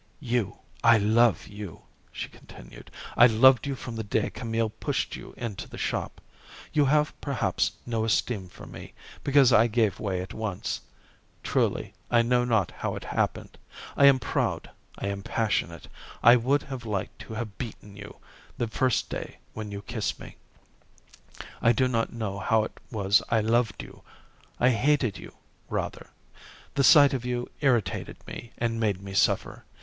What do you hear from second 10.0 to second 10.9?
at once.